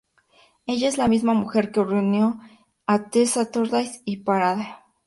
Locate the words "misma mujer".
1.07-1.71